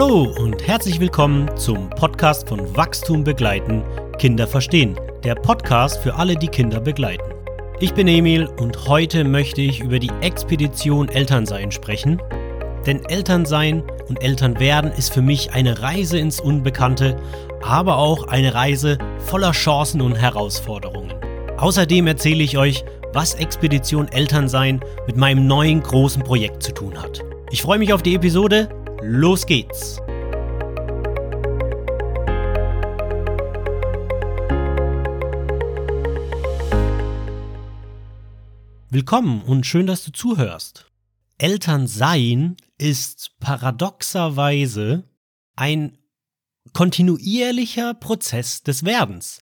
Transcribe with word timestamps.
Hallo 0.00 0.32
und 0.38 0.64
herzlich 0.64 1.00
willkommen 1.00 1.50
zum 1.56 1.90
Podcast 1.90 2.48
von 2.48 2.76
Wachstum 2.76 3.24
begleiten, 3.24 3.82
Kinder 4.16 4.46
verstehen. 4.46 4.96
Der 5.24 5.34
Podcast 5.34 5.98
für 5.98 6.14
alle, 6.14 6.36
die 6.36 6.46
Kinder 6.46 6.78
begleiten. 6.78 7.34
Ich 7.80 7.94
bin 7.94 8.06
Emil 8.06 8.46
und 8.46 8.86
heute 8.86 9.24
möchte 9.24 9.60
ich 9.60 9.80
über 9.80 9.98
die 9.98 10.12
Expedition 10.20 11.08
Elternsein 11.08 11.72
sprechen. 11.72 12.22
Denn 12.86 13.04
Elternsein 13.06 13.82
und 14.08 14.22
Elternwerden 14.22 14.92
ist 14.92 15.12
für 15.12 15.20
mich 15.20 15.52
eine 15.52 15.82
Reise 15.82 16.16
ins 16.16 16.38
Unbekannte, 16.38 17.16
aber 17.60 17.96
auch 17.96 18.28
eine 18.28 18.54
Reise 18.54 18.98
voller 19.18 19.50
Chancen 19.50 20.00
und 20.00 20.14
Herausforderungen. 20.14 21.12
Außerdem 21.56 22.06
erzähle 22.06 22.44
ich 22.44 22.56
euch, 22.56 22.84
was 23.12 23.34
Expedition 23.34 24.06
Elternsein 24.06 24.78
mit 25.08 25.16
meinem 25.16 25.48
neuen 25.48 25.82
großen 25.82 26.22
Projekt 26.22 26.62
zu 26.62 26.70
tun 26.70 27.02
hat. 27.02 27.24
Ich 27.50 27.62
freue 27.62 27.78
mich 27.78 27.92
auf 27.92 28.02
die 28.02 28.14
Episode. 28.14 28.68
Los 29.00 29.46
geht's! 29.46 30.00
Willkommen 38.90 39.42
und 39.42 39.66
schön, 39.66 39.86
dass 39.86 40.04
du 40.04 40.10
zuhörst. 40.10 40.90
Elternsein 41.38 42.56
ist 42.76 43.38
paradoxerweise 43.38 45.04
ein 45.54 45.96
kontinuierlicher 46.72 47.94
Prozess 47.94 48.64
des 48.64 48.84
Werdens. 48.84 49.44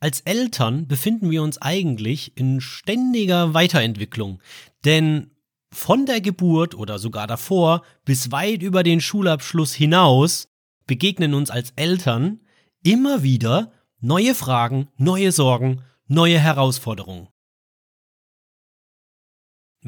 Als 0.00 0.22
Eltern 0.22 0.88
befinden 0.88 1.30
wir 1.30 1.44
uns 1.44 1.62
eigentlich 1.62 2.36
in 2.36 2.60
ständiger 2.60 3.54
Weiterentwicklung, 3.54 4.42
denn 4.84 5.30
von 5.72 6.06
der 6.06 6.20
Geburt 6.20 6.74
oder 6.74 6.98
sogar 6.98 7.26
davor 7.26 7.82
bis 8.04 8.30
weit 8.30 8.62
über 8.62 8.82
den 8.82 9.00
Schulabschluss 9.00 9.74
hinaus 9.74 10.48
begegnen 10.86 11.34
uns 11.34 11.50
als 11.50 11.72
Eltern 11.76 12.40
immer 12.82 13.22
wieder 13.22 13.72
neue 14.00 14.34
Fragen, 14.34 14.88
neue 14.96 15.32
Sorgen, 15.32 15.82
neue 16.06 16.38
Herausforderungen. 16.38 17.28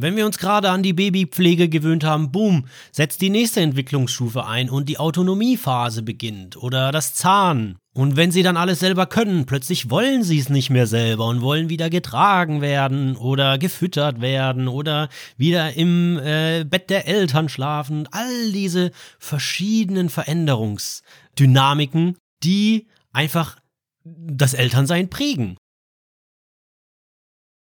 Wenn 0.00 0.14
wir 0.14 0.26
uns 0.26 0.38
gerade 0.38 0.70
an 0.70 0.84
die 0.84 0.92
Babypflege 0.92 1.68
gewöhnt 1.68 2.04
haben, 2.04 2.30
boom, 2.30 2.66
setzt 2.92 3.20
die 3.20 3.30
nächste 3.30 3.62
Entwicklungsstufe 3.62 4.46
ein 4.46 4.70
und 4.70 4.88
die 4.88 4.98
Autonomiephase 4.98 6.02
beginnt 6.02 6.56
oder 6.56 6.92
das 6.92 7.14
Zahn. 7.14 7.78
Und 7.98 8.14
wenn 8.14 8.30
sie 8.30 8.44
dann 8.44 8.56
alles 8.56 8.78
selber 8.78 9.06
können, 9.06 9.44
plötzlich 9.44 9.90
wollen 9.90 10.22
sie 10.22 10.38
es 10.38 10.50
nicht 10.50 10.70
mehr 10.70 10.86
selber 10.86 11.26
und 11.26 11.40
wollen 11.40 11.68
wieder 11.68 11.90
getragen 11.90 12.60
werden 12.60 13.16
oder 13.16 13.58
gefüttert 13.58 14.20
werden 14.20 14.68
oder 14.68 15.08
wieder 15.36 15.74
im 15.74 16.16
äh, 16.16 16.62
Bett 16.62 16.90
der 16.90 17.08
Eltern 17.08 17.48
schlafen. 17.48 18.08
All 18.12 18.52
diese 18.52 18.92
verschiedenen 19.18 20.10
Veränderungsdynamiken, 20.10 22.16
die 22.44 22.86
einfach 23.12 23.56
das 24.04 24.54
Elternsein 24.54 25.10
prägen. 25.10 25.56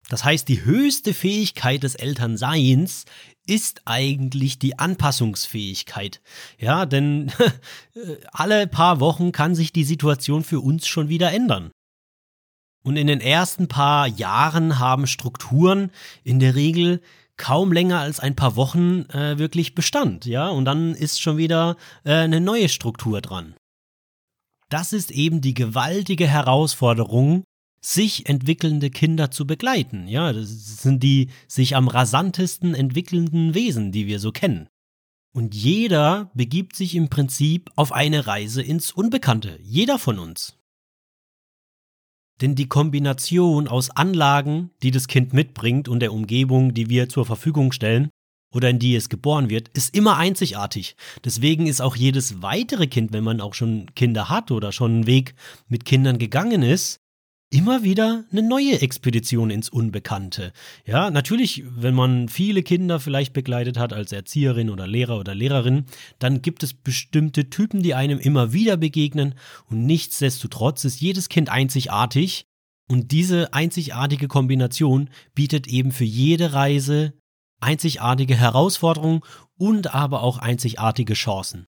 Das 0.09 0.23
heißt, 0.23 0.47
die 0.47 0.63
höchste 0.63 1.13
Fähigkeit 1.13 1.83
des 1.83 1.95
Elternseins 1.95 3.05
ist 3.47 3.81
eigentlich 3.85 4.59
die 4.59 4.77
Anpassungsfähigkeit. 4.77 6.21
Ja, 6.59 6.85
denn 6.85 7.31
alle 8.31 8.67
paar 8.67 8.99
Wochen 8.99 9.31
kann 9.31 9.55
sich 9.55 9.73
die 9.73 9.83
Situation 9.83 10.43
für 10.43 10.59
uns 10.59 10.87
schon 10.87 11.09
wieder 11.09 11.31
ändern. 11.31 11.71
Und 12.83 12.97
in 12.97 13.07
den 13.07 13.21
ersten 13.21 13.67
paar 13.67 14.07
Jahren 14.07 14.77
haben 14.77 15.07
Strukturen 15.07 15.91
in 16.23 16.39
der 16.39 16.53
Regel 16.53 17.01
kaum 17.35 17.71
länger 17.71 17.99
als 17.99 18.19
ein 18.19 18.35
paar 18.35 18.55
Wochen 18.55 19.05
äh, 19.09 19.37
wirklich 19.39 19.75
Bestand, 19.75 20.25
ja, 20.25 20.47
und 20.49 20.65
dann 20.65 20.93
ist 20.95 21.19
schon 21.19 21.37
wieder 21.37 21.75
äh, 22.03 22.13
eine 22.13 22.39
neue 22.39 22.69
Struktur 22.69 23.21
dran. 23.21 23.55
Das 24.69 24.93
ist 24.93 25.11
eben 25.11 25.41
die 25.41 25.53
gewaltige 25.53 26.27
Herausforderung, 26.27 27.43
sich 27.85 28.27
entwickelnde 28.27 28.89
Kinder 28.89 29.29
zu 29.29 29.45
begleiten. 29.45 30.07
Ja, 30.07 30.33
das 30.33 30.81
sind 30.81 31.03
die 31.03 31.29
sich 31.47 31.75
am 31.75 31.87
rasantesten 31.87 32.73
entwickelnden 32.73 33.53
Wesen, 33.53 33.91
die 33.91 34.07
wir 34.07 34.19
so 34.19 34.31
kennen. 34.31 34.67
Und 35.33 35.53
jeder 35.53 36.31
begibt 36.33 36.75
sich 36.75 36.95
im 36.95 37.09
Prinzip 37.09 37.69
auf 37.75 37.91
eine 37.91 38.25
Reise 38.25 38.63
ins 38.63 38.91
Unbekannte. 38.91 39.59
Jeder 39.61 39.99
von 39.99 40.17
uns. 40.17 40.57
Denn 42.41 42.55
die 42.55 42.67
Kombination 42.67 43.67
aus 43.67 43.91
Anlagen, 43.91 44.71
die 44.81 44.91
das 44.91 45.07
Kind 45.07 45.33
mitbringt 45.33 45.87
und 45.87 45.99
der 45.99 46.11
Umgebung, 46.11 46.73
die 46.73 46.89
wir 46.89 47.07
zur 47.07 47.25
Verfügung 47.25 47.71
stellen 47.71 48.09
oder 48.51 48.69
in 48.69 48.79
die 48.79 48.95
es 48.95 49.09
geboren 49.09 49.49
wird, 49.49 49.69
ist 49.69 49.95
immer 49.95 50.17
einzigartig. 50.17 50.95
Deswegen 51.23 51.67
ist 51.67 51.81
auch 51.81 51.95
jedes 51.95 52.41
weitere 52.41 52.87
Kind, 52.87 53.13
wenn 53.13 53.23
man 53.23 53.41
auch 53.41 53.53
schon 53.53 53.93
Kinder 53.93 54.29
hat 54.29 54.49
oder 54.51 54.71
schon 54.71 54.91
einen 54.91 55.07
Weg 55.07 55.35
mit 55.67 55.85
Kindern 55.85 56.17
gegangen 56.17 56.63
ist, 56.63 56.99
immer 57.49 57.83
wieder 57.83 58.25
eine 58.31 58.41
neue 58.41 58.81
Expedition 58.81 59.49
ins 59.49 59.69
Unbekannte. 59.69 60.51
Ja, 60.85 61.09
natürlich, 61.11 61.63
wenn 61.75 61.93
man 61.93 62.27
viele 62.27 62.63
Kinder 62.63 62.99
vielleicht 62.99 63.33
begleitet 63.33 63.77
hat 63.77 63.93
als 63.93 64.11
Erzieherin 64.11 64.69
oder 64.69 64.87
Lehrer 64.87 65.19
oder 65.19 65.35
Lehrerin, 65.35 65.85
dann 66.19 66.41
gibt 66.41 66.63
es 66.63 66.73
bestimmte 66.73 67.49
Typen, 67.49 67.81
die 67.81 67.93
einem 67.93 68.19
immer 68.19 68.51
wieder 68.51 68.77
begegnen 68.77 69.35
und 69.69 69.85
nichtsdestotrotz 69.85 70.83
ist 70.85 71.01
jedes 71.01 71.29
Kind 71.29 71.49
einzigartig 71.49 72.45
und 72.87 73.11
diese 73.11 73.53
einzigartige 73.53 74.27
Kombination 74.27 75.09
bietet 75.33 75.67
eben 75.67 75.91
für 75.91 76.03
jede 76.03 76.53
Reise 76.53 77.13
einzigartige 77.61 78.35
Herausforderungen 78.35 79.21
und 79.57 79.93
aber 79.93 80.21
auch 80.21 80.37
einzigartige 80.37 81.13
Chancen. 81.13 81.65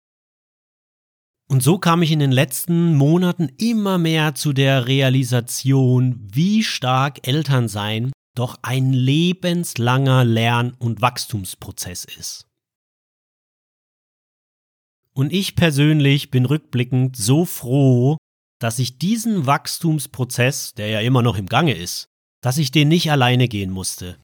Und 1.49 1.63
so 1.63 1.77
kam 1.77 2.01
ich 2.01 2.11
in 2.11 2.19
den 2.19 2.31
letzten 2.31 2.95
Monaten 2.95 3.49
immer 3.57 3.97
mehr 3.97 4.35
zu 4.35 4.51
der 4.51 4.85
Realisation, 4.87 6.19
wie 6.21 6.61
stark 6.61 7.25
Elternsein 7.25 8.11
doch 8.35 8.59
ein 8.61 8.91
lebenslanger 8.91 10.25
Lern- 10.25 10.75
und 10.77 11.01
Wachstumsprozess 11.01 12.05
ist. 12.05 12.45
Und 15.13 15.33
ich 15.33 15.55
persönlich 15.55 16.29
bin 16.29 16.45
rückblickend 16.45 17.15
so 17.15 17.45
froh, 17.45 18.17
dass 18.59 18.77
ich 18.77 18.99
diesen 18.99 19.45
Wachstumsprozess, 19.45 20.73
der 20.73 20.89
ja 20.89 20.99
immer 20.99 21.23
noch 21.23 21.37
im 21.37 21.47
Gange 21.47 21.73
ist, 21.73 22.05
dass 22.41 22.57
ich 22.57 22.71
den 22.71 22.89
nicht 22.89 23.09
alleine 23.09 23.47
gehen 23.47 23.71
musste. 23.71 24.19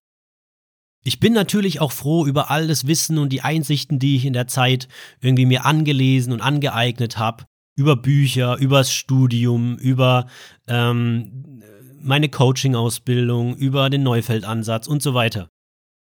Ich 1.03 1.19
bin 1.19 1.33
natürlich 1.33 1.81
auch 1.81 1.91
froh 1.91 2.25
über 2.25 2.49
all 2.49 2.67
das 2.67 2.87
Wissen 2.87 3.17
und 3.17 3.29
die 3.29 3.41
Einsichten, 3.41 3.99
die 3.99 4.15
ich 4.15 4.25
in 4.25 4.33
der 4.33 4.47
Zeit 4.47 4.87
irgendwie 5.21 5.45
mir 5.45 5.65
angelesen 5.65 6.31
und 6.31 6.41
angeeignet 6.41 7.17
habe, 7.17 7.43
über 7.75 7.95
Bücher, 7.95 8.57
übers 8.57 8.93
Studium, 8.93 9.77
über 9.77 10.27
ähm, 10.67 11.61
meine 12.01 12.29
Coaching-Ausbildung, 12.29 13.55
über 13.55 13.89
den 13.89 14.03
Neufeldansatz 14.03 14.87
und 14.87 15.01
so 15.01 15.13
weiter. 15.13 15.49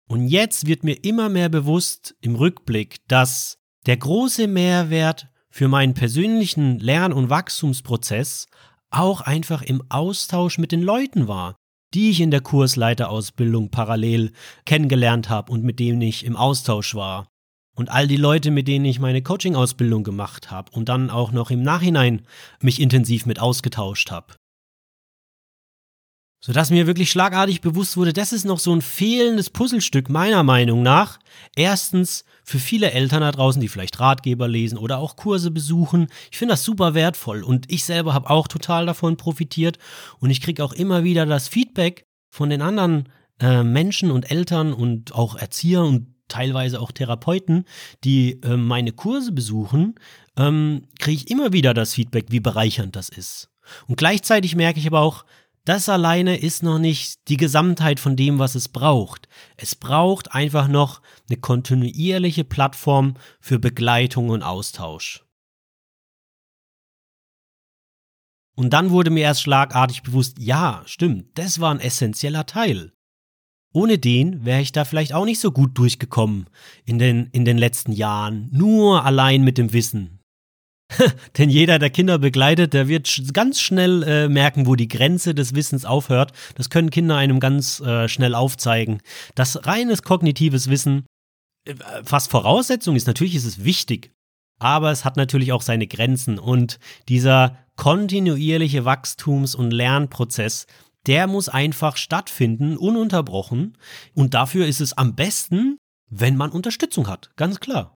Und 0.08 0.28
jetzt 0.28 0.66
wird 0.66 0.84
mir 0.84 1.04
immer 1.04 1.28
mehr 1.28 1.48
bewusst 1.48 2.14
im 2.20 2.34
Rückblick, 2.36 2.98
dass 3.08 3.58
der 3.86 3.96
große 3.96 4.46
Mehrwert 4.46 5.28
für 5.50 5.68
meinen 5.68 5.94
persönlichen 5.94 6.78
Lern- 6.78 7.12
und 7.12 7.30
Wachstumsprozess 7.30 8.46
auch 8.90 9.20
einfach 9.22 9.62
im 9.62 9.82
Austausch 9.88 10.58
mit 10.58 10.72
den 10.72 10.82
Leuten 10.82 11.28
war, 11.28 11.56
die 11.94 12.10
ich 12.10 12.20
in 12.20 12.30
der 12.30 12.40
Kursleiterausbildung 12.40 13.70
parallel 13.70 14.32
kennengelernt 14.64 15.28
habe 15.28 15.52
und 15.52 15.64
mit 15.64 15.78
denen 15.78 16.00
ich 16.00 16.24
im 16.24 16.36
Austausch 16.36 16.94
war. 16.94 17.28
Und 17.74 17.90
all 17.90 18.06
die 18.06 18.16
Leute, 18.16 18.50
mit 18.50 18.68
denen 18.68 18.84
ich 18.84 19.00
meine 19.00 19.22
Coaching-Ausbildung 19.22 20.04
gemacht 20.04 20.50
habe 20.50 20.70
und 20.72 20.88
dann 20.88 21.08
auch 21.08 21.32
noch 21.32 21.50
im 21.50 21.62
Nachhinein 21.62 22.22
mich 22.60 22.80
intensiv 22.80 23.24
mit 23.24 23.40
ausgetauscht 23.40 24.10
habe 24.10 24.34
sodass 26.44 26.70
mir 26.70 26.88
wirklich 26.88 27.10
schlagartig 27.10 27.60
bewusst 27.60 27.96
wurde, 27.96 28.12
das 28.12 28.32
ist 28.32 28.44
noch 28.44 28.58
so 28.58 28.74
ein 28.74 28.82
fehlendes 28.82 29.48
Puzzlestück 29.48 30.10
meiner 30.10 30.42
Meinung 30.42 30.82
nach. 30.82 31.18
Erstens 31.54 32.24
für 32.44 32.58
viele 32.58 32.90
Eltern 32.90 33.20
da 33.20 33.30
draußen, 33.30 33.62
die 33.62 33.68
vielleicht 33.68 34.00
Ratgeber 34.00 34.48
lesen 34.48 34.76
oder 34.76 34.98
auch 34.98 35.14
Kurse 35.14 35.52
besuchen. 35.52 36.08
Ich 36.32 36.38
finde 36.38 36.54
das 36.54 36.64
super 36.64 36.94
wertvoll 36.94 37.44
und 37.44 37.70
ich 37.70 37.84
selber 37.84 38.12
habe 38.12 38.28
auch 38.28 38.48
total 38.48 38.86
davon 38.86 39.16
profitiert 39.16 39.78
und 40.18 40.30
ich 40.30 40.40
kriege 40.40 40.64
auch 40.64 40.72
immer 40.72 41.04
wieder 41.04 41.24
das 41.26 41.46
Feedback 41.46 42.06
von 42.28 42.50
den 42.50 42.60
anderen 42.60 43.08
äh, 43.40 43.62
Menschen 43.62 44.10
und 44.10 44.30
Eltern 44.30 44.72
und 44.72 45.14
auch 45.14 45.36
Erzieher 45.36 45.82
und 45.82 46.08
teilweise 46.26 46.80
auch 46.80 46.90
Therapeuten, 46.90 47.66
die 48.02 48.40
äh, 48.42 48.56
meine 48.56 48.90
Kurse 48.90 49.30
besuchen, 49.30 49.94
ähm, 50.36 50.88
kriege 50.98 51.18
ich 51.18 51.30
immer 51.30 51.52
wieder 51.52 51.72
das 51.72 51.94
Feedback, 51.94 52.26
wie 52.30 52.40
bereichernd 52.40 52.96
das 52.96 53.10
ist. 53.10 53.48
Und 53.86 53.96
gleichzeitig 53.96 54.56
merke 54.56 54.80
ich 54.80 54.86
aber 54.86 55.00
auch, 55.00 55.24
das 55.64 55.88
alleine 55.88 56.38
ist 56.38 56.62
noch 56.62 56.78
nicht 56.78 57.28
die 57.28 57.36
Gesamtheit 57.36 58.00
von 58.00 58.16
dem, 58.16 58.38
was 58.38 58.54
es 58.54 58.68
braucht. 58.68 59.28
Es 59.56 59.74
braucht 59.74 60.34
einfach 60.34 60.66
noch 60.66 61.02
eine 61.28 61.38
kontinuierliche 61.38 62.44
Plattform 62.44 63.14
für 63.40 63.58
Begleitung 63.58 64.30
und 64.30 64.42
Austausch. 64.42 65.24
Und 68.54 68.70
dann 68.72 68.90
wurde 68.90 69.10
mir 69.10 69.22
erst 69.22 69.42
schlagartig 69.42 70.02
bewusst, 70.02 70.38
ja, 70.38 70.82
stimmt, 70.84 71.38
das 71.38 71.60
war 71.60 71.72
ein 71.72 71.80
essentieller 71.80 72.44
Teil. 72.44 72.92
Ohne 73.72 73.98
den 73.98 74.44
wäre 74.44 74.60
ich 74.60 74.72
da 74.72 74.84
vielleicht 74.84 75.14
auch 75.14 75.24
nicht 75.24 75.40
so 75.40 75.50
gut 75.50 75.78
durchgekommen 75.78 76.50
in 76.84 76.98
den, 76.98 77.28
in 77.32 77.44
den 77.44 77.56
letzten 77.56 77.92
Jahren. 77.92 78.50
Nur 78.52 79.04
allein 79.04 79.42
mit 79.42 79.56
dem 79.56 79.72
Wissen. 79.72 80.21
Denn 81.38 81.50
jeder, 81.50 81.78
der 81.78 81.90
Kinder 81.90 82.18
begleitet, 82.18 82.72
der 82.72 82.88
wird 82.88 83.22
ganz 83.32 83.60
schnell 83.60 84.02
äh, 84.02 84.28
merken, 84.28 84.66
wo 84.66 84.74
die 84.74 84.88
Grenze 84.88 85.34
des 85.34 85.54
Wissens 85.54 85.84
aufhört. 85.84 86.32
Das 86.54 86.70
können 86.70 86.90
Kinder 86.90 87.16
einem 87.16 87.40
ganz 87.40 87.80
äh, 87.80 88.08
schnell 88.08 88.34
aufzeigen. 88.34 89.00
Das 89.34 89.66
reines 89.66 90.02
kognitives 90.02 90.68
Wissen, 90.68 91.06
äh, 91.64 91.74
fast 92.04 92.30
Voraussetzung 92.30 92.96
ist, 92.96 93.06
natürlich 93.06 93.34
ist 93.34 93.44
es 93.44 93.64
wichtig, 93.64 94.12
aber 94.58 94.90
es 94.90 95.04
hat 95.04 95.16
natürlich 95.16 95.52
auch 95.52 95.62
seine 95.62 95.86
Grenzen. 95.86 96.38
Und 96.38 96.78
dieser 97.08 97.56
kontinuierliche 97.76 98.84
Wachstums- 98.84 99.54
und 99.54 99.70
Lernprozess, 99.70 100.66
der 101.06 101.26
muss 101.26 101.48
einfach 101.48 101.96
stattfinden, 101.96 102.76
ununterbrochen. 102.76 103.76
Und 104.14 104.34
dafür 104.34 104.66
ist 104.66 104.80
es 104.80 104.96
am 104.96 105.14
besten, 105.14 105.78
wenn 106.08 106.36
man 106.36 106.50
Unterstützung 106.50 107.08
hat, 107.08 107.30
ganz 107.36 107.58
klar. 107.58 107.94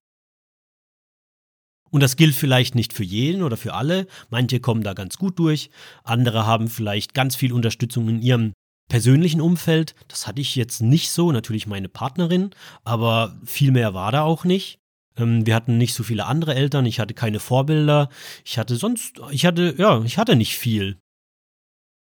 Und 1.89 2.01
das 2.01 2.15
gilt 2.15 2.35
vielleicht 2.35 2.75
nicht 2.75 2.93
für 2.93 3.03
jeden 3.03 3.43
oder 3.43 3.57
für 3.57 3.73
alle. 3.73 4.07
Manche 4.29 4.59
kommen 4.59 4.83
da 4.83 4.93
ganz 4.93 5.17
gut 5.17 5.39
durch. 5.39 5.69
Andere 6.03 6.45
haben 6.45 6.67
vielleicht 6.67 7.13
ganz 7.13 7.35
viel 7.35 7.53
Unterstützung 7.53 8.09
in 8.09 8.21
ihrem 8.21 8.53
persönlichen 8.89 9.41
Umfeld. 9.41 9.95
Das 10.07 10.27
hatte 10.27 10.41
ich 10.41 10.55
jetzt 10.55 10.81
nicht 10.81 11.09
so. 11.11 11.31
Natürlich 11.31 11.67
meine 11.67 11.89
Partnerin, 11.89 12.51
aber 12.83 13.37
viel 13.45 13.71
mehr 13.71 13.93
war 13.93 14.11
da 14.11 14.23
auch 14.23 14.43
nicht. 14.43 14.79
Ähm, 15.17 15.45
wir 15.45 15.55
hatten 15.55 15.77
nicht 15.77 15.93
so 15.93 16.03
viele 16.03 16.25
andere 16.25 16.55
Eltern. 16.55 16.85
Ich 16.85 16.99
hatte 16.99 17.13
keine 17.13 17.39
Vorbilder. 17.39 18.09
Ich 18.45 18.57
hatte 18.57 18.75
sonst, 18.75 19.19
ich 19.31 19.45
hatte, 19.45 19.75
ja, 19.77 20.03
ich 20.03 20.17
hatte 20.17 20.35
nicht 20.35 20.57
viel. 20.57 20.97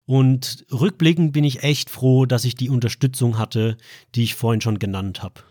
Und 0.07 0.65
rückblickend 0.73 1.33
bin 1.33 1.45
ich 1.45 1.63
echt 1.63 1.91
froh, 1.91 2.25
dass 2.25 2.47
ich 2.47 2.55
die 2.55 2.71
Unterstützung 2.71 3.37
hatte, 3.39 3.77
die 4.15 4.23
ich 4.23 4.35
vorhin 4.35 4.63
schon 4.63 4.79
genannt 4.79 5.23
habe. 5.23 5.43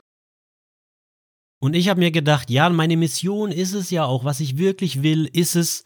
Und 1.60 1.76
ich 1.76 1.90
habe 1.90 2.00
mir 2.00 2.12
gedacht, 2.12 2.50
ja, 2.50 2.70
meine 2.70 2.98
Mission 2.98 3.52
ist 3.52 3.74
es 3.74 3.90
ja 3.90 4.06
auch, 4.06 4.24
was 4.24 4.40
ich 4.40 4.58
wirklich 4.58 5.02
will, 5.02 5.26
ist 5.26 5.56
es, 5.56 5.84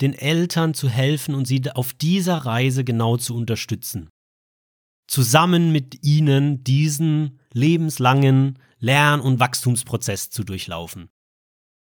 den 0.00 0.14
Eltern 0.14 0.74
zu 0.74 0.88
helfen 0.88 1.34
und 1.34 1.46
sie 1.46 1.62
auf 1.70 1.92
dieser 1.92 2.38
Reise 2.38 2.82
genau 2.82 3.16
zu 3.16 3.36
unterstützen. 3.36 4.10
Zusammen 5.06 5.70
mit 5.70 6.04
ihnen 6.04 6.64
diesen 6.64 7.38
lebenslangen 7.52 8.58
Lern- 8.78 9.20
und 9.20 9.38
Wachstumsprozess 9.38 10.30
zu 10.30 10.42
durchlaufen. 10.42 11.08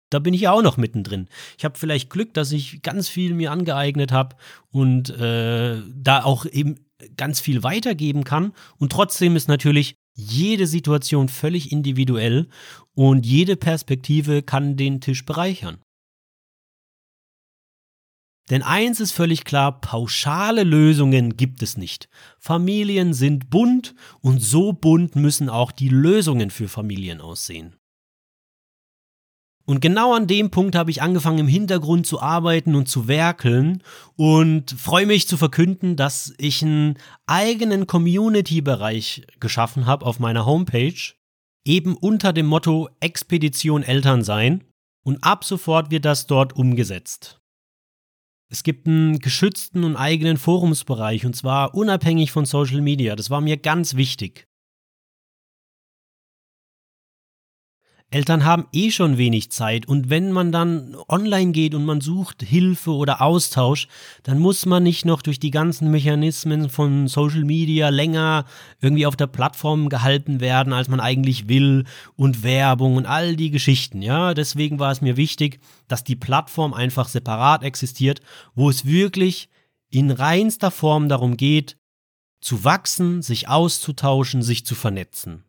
Da 0.09 0.19
bin 0.19 0.33
ich 0.33 0.41
ja 0.41 0.51
auch 0.51 0.63
noch 0.63 0.77
mittendrin. 0.77 1.29
Ich 1.57 1.63
habe 1.63 1.77
vielleicht 1.77 2.09
Glück, 2.09 2.33
dass 2.33 2.51
ich 2.51 2.81
ganz 2.81 3.07
viel 3.07 3.33
mir 3.33 3.51
angeeignet 3.51 4.11
habe 4.11 4.35
und 4.69 5.11
äh, 5.11 5.81
da 5.93 6.23
auch 6.23 6.45
eben 6.45 6.79
ganz 7.15 7.39
viel 7.39 7.63
weitergeben 7.63 8.23
kann. 8.23 8.53
Und 8.77 8.91
trotzdem 8.91 9.35
ist 9.35 9.47
natürlich 9.47 9.95
jede 10.19 10.67
Situation 10.67 11.29
völlig 11.29 11.71
individuell 11.71 12.47
und 12.93 13.25
jede 13.25 13.55
Perspektive 13.55 14.41
kann 14.43 14.75
den 14.75 15.01
Tisch 15.01 15.25
bereichern. 15.25 15.79
Denn 18.49 18.63
eins 18.63 18.99
ist 18.99 19.11
völlig 19.11 19.45
klar, 19.45 19.79
pauschale 19.79 20.63
Lösungen 20.63 21.37
gibt 21.37 21.61
es 21.61 21.77
nicht. 21.77 22.09
Familien 22.39 23.13
sind 23.13 23.49
bunt 23.49 23.93
und 24.21 24.39
so 24.41 24.73
bunt 24.73 25.15
müssen 25.15 25.49
auch 25.49 25.71
die 25.71 25.89
Lösungen 25.89 26.49
für 26.49 26.67
Familien 26.67 27.21
aussehen. 27.21 27.78
Und 29.69 29.81
genau 29.81 30.15
an 30.15 30.25
dem 30.25 30.49
Punkt 30.49 30.73
habe 30.73 30.89
ich 30.89 31.03
angefangen, 31.03 31.37
im 31.37 31.47
Hintergrund 31.47 32.07
zu 32.07 32.19
arbeiten 32.19 32.73
und 32.73 32.89
zu 32.89 33.07
werkeln 33.07 33.83
und 34.15 34.71
freue 34.71 35.05
mich 35.05 35.27
zu 35.27 35.37
verkünden, 35.37 35.95
dass 35.95 36.33
ich 36.39 36.63
einen 36.63 36.97
eigenen 37.27 37.85
Community-Bereich 37.85 39.27
geschaffen 39.39 39.85
habe 39.85 40.07
auf 40.07 40.17
meiner 40.17 40.47
Homepage, 40.47 41.13
eben 41.67 41.95
unter 41.95 42.33
dem 42.33 42.47
Motto 42.47 42.89
Expedition 42.99 43.83
Eltern 43.83 44.23
sein. 44.23 44.63
Und 45.05 45.23
ab 45.23 45.43
sofort 45.43 45.91
wird 45.91 46.03
das 46.03 46.25
dort 46.25 46.53
umgesetzt. 46.53 47.39
Es 48.51 48.63
gibt 48.63 48.87
einen 48.87 49.19
geschützten 49.19 49.83
und 49.83 49.97
eigenen 49.97 50.37
Forumsbereich 50.37 51.27
und 51.27 51.35
zwar 51.35 51.75
unabhängig 51.75 52.31
von 52.31 52.45
Social 52.45 52.81
Media. 52.81 53.15
Das 53.15 53.29
war 53.29 53.39
mir 53.39 53.57
ganz 53.57 53.93
wichtig. 53.93 54.48
Eltern 58.11 58.43
haben 58.43 58.65
eh 58.73 58.89
schon 58.89 59.19
wenig 59.19 59.51
Zeit 59.51 59.87
und 59.87 60.09
wenn 60.09 60.31
man 60.31 60.51
dann 60.51 60.95
online 61.07 61.51
geht 61.51 61.75
und 61.75 61.85
man 61.85 62.01
sucht 62.01 62.41
Hilfe 62.41 62.91
oder 62.91 63.21
Austausch, 63.21 63.87
dann 64.23 64.39
muss 64.39 64.65
man 64.65 64.81
nicht 64.81 65.05
noch 65.05 65.21
durch 65.21 65.39
die 65.39 65.51
ganzen 65.51 65.91
Mechanismen 65.91 66.69
von 66.69 67.07
Social 67.07 67.43
Media 67.43 67.89
länger 67.89 68.45
irgendwie 68.81 69.05
auf 69.05 69.15
der 69.15 69.27
Plattform 69.27 69.89
gehalten 69.89 70.39
werden, 70.39 70.73
als 70.73 70.87
man 70.87 70.99
eigentlich 70.99 71.47
will 71.49 71.85
und 72.15 72.41
Werbung 72.41 72.95
und 72.95 73.05
all 73.05 73.35
die 73.35 73.51
Geschichten, 73.51 74.01
ja. 74.01 74.33
Deswegen 74.33 74.79
war 74.79 74.91
es 74.91 75.01
mir 75.01 75.15
wichtig, 75.15 75.59
dass 75.87 76.03
die 76.03 76.15
Plattform 76.15 76.73
einfach 76.73 77.07
separat 77.07 77.61
existiert, 77.61 78.21
wo 78.55 78.71
es 78.71 78.85
wirklich 78.85 79.49
in 79.91 80.09
reinster 80.09 80.71
Form 80.71 81.09
darum 81.09 81.37
geht, 81.37 81.77
zu 82.41 82.63
wachsen, 82.63 83.21
sich 83.21 83.49
auszutauschen, 83.49 84.41
sich 84.41 84.65
zu 84.65 84.73
vernetzen 84.73 85.43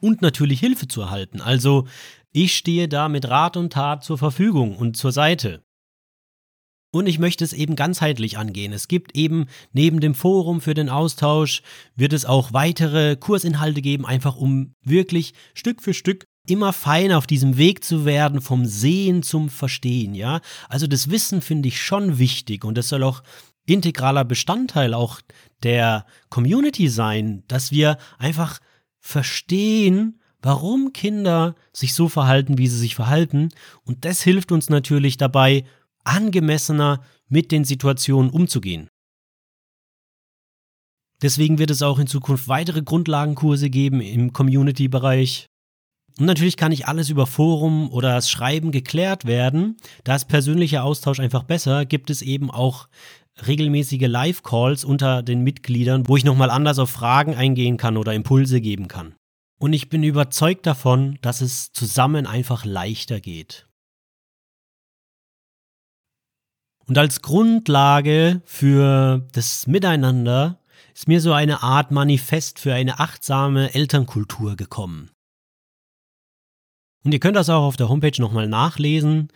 und 0.00 0.22
natürlich 0.22 0.60
Hilfe 0.60 0.88
zu 0.88 1.02
erhalten. 1.02 1.40
Also 1.40 1.86
ich 2.32 2.56
stehe 2.56 2.88
da 2.88 3.08
mit 3.08 3.28
Rat 3.28 3.56
und 3.56 3.72
Tat 3.72 4.04
zur 4.04 4.18
Verfügung 4.18 4.76
und 4.76 4.96
zur 4.96 5.12
Seite. 5.12 5.62
Und 6.90 7.06
ich 7.06 7.18
möchte 7.18 7.44
es 7.44 7.52
eben 7.52 7.76
ganzheitlich 7.76 8.38
angehen. 8.38 8.72
Es 8.72 8.88
gibt 8.88 9.14
eben 9.14 9.46
neben 9.72 10.00
dem 10.00 10.14
Forum 10.14 10.62
für 10.62 10.72
den 10.72 10.88
Austausch, 10.88 11.62
wird 11.96 12.14
es 12.14 12.24
auch 12.24 12.54
weitere 12.54 13.16
Kursinhalte 13.16 13.82
geben, 13.82 14.06
einfach 14.06 14.36
um 14.36 14.74
wirklich 14.82 15.34
Stück 15.52 15.82
für 15.82 15.92
Stück 15.92 16.24
immer 16.46 16.72
feiner 16.72 17.18
auf 17.18 17.26
diesem 17.26 17.58
Weg 17.58 17.84
zu 17.84 18.06
werden, 18.06 18.40
vom 18.40 18.64
Sehen 18.64 19.22
zum 19.22 19.50
Verstehen, 19.50 20.14
ja. 20.14 20.40
Also 20.70 20.86
das 20.86 21.10
Wissen 21.10 21.42
finde 21.42 21.68
ich 21.68 21.82
schon 21.82 22.18
wichtig 22.18 22.64
und 22.64 22.78
das 22.78 22.88
soll 22.88 23.02
auch 23.02 23.22
integraler 23.66 24.24
Bestandteil 24.24 24.94
auch 24.94 25.20
der 25.62 26.06
Community 26.30 26.88
sein, 26.88 27.44
dass 27.48 27.70
wir 27.70 27.98
einfach 28.18 28.60
verstehen, 29.08 30.20
warum 30.42 30.92
Kinder 30.92 31.54
sich 31.72 31.94
so 31.94 32.08
verhalten, 32.10 32.58
wie 32.58 32.68
sie 32.68 32.76
sich 32.76 32.94
verhalten. 32.94 33.48
Und 33.84 34.04
das 34.04 34.20
hilft 34.20 34.52
uns 34.52 34.68
natürlich 34.68 35.16
dabei, 35.16 35.64
angemessener 36.04 37.02
mit 37.26 37.50
den 37.50 37.64
Situationen 37.64 38.30
umzugehen. 38.30 38.88
Deswegen 41.22 41.58
wird 41.58 41.70
es 41.70 41.82
auch 41.82 41.98
in 41.98 42.06
Zukunft 42.06 42.48
weitere 42.48 42.82
Grundlagenkurse 42.82 43.70
geben 43.70 44.02
im 44.02 44.34
Community-Bereich. 44.34 45.46
Und 46.18 46.26
natürlich 46.26 46.58
kann 46.58 46.70
nicht 46.70 46.86
alles 46.86 47.08
über 47.08 47.26
Forum 47.26 47.90
oder 47.90 48.12
das 48.12 48.30
Schreiben 48.30 48.72
geklärt 48.72 49.24
werden. 49.24 49.78
Da 50.04 50.16
ist 50.16 50.28
persönlicher 50.28 50.84
Austausch 50.84 51.18
einfach 51.18 51.44
besser, 51.44 51.86
gibt 51.86 52.10
es 52.10 52.20
eben 52.20 52.50
auch 52.50 52.88
regelmäßige 53.46 54.06
Live-Calls 54.08 54.84
unter 54.84 55.22
den 55.22 55.42
Mitgliedern, 55.42 56.08
wo 56.08 56.16
ich 56.16 56.24
nochmal 56.24 56.50
anders 56.50 56.78
auf 56.78 56.90
Fragen 56.90 57.34
eingehen 57.34 57.76
kann 57.76 57.96
oder 57.96 58.14
Impulse 58.14 58.60
geben 58.60 58.88
kann. 58.88 59.14
Und 59.58 59.72
ich 59.72 59.88
bin 59.88 60.02
überzeugt 60.02 60.66
davon, 60.66 61.18
dass 61.20 61.40
es 61.40 61.72
zusammen 61.72 62.26
einfach 62.26 62.64
leichter 62.64 63.20
geht. 63.20 63.68
Und 66.86 66.96
als 66.96 67.20
Grundlage 67.20 68.40
für 68.46 69.26
das 69.32 69.66
Miteinander 69.66 70.58
ist 70.94 71.06
mir 71.06 71.20
so 71.20 71.32
eine 71.32 71.62
Art 71.62 71.90
Manifest 71.90 72.58
für 72.58 72.72
eine 72.72 72.98
achtsame 72.98 73.74
Elternkultur 73.74 74.56
gekommen. 74.56 75.10
Und 77.08 77.12
ihr 77.12 77.20
könnt 77.20 77.36
das 77.36 77.48
auch 77.48 77.62
auf 77.62 77.78
der 77.78 77.88
Homepage 77.88 78.20
nochmal 78.20 78.48
nachlesen. 78.48 79.28